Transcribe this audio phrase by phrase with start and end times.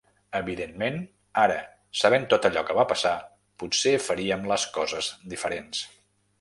[0.37, 0.95] Evidentment,
[1.41, 1.57] ara,
[2.05, 3.13] sabent tot allò que va passar,
[3.65, 5.89] potser faríem les coses diferents.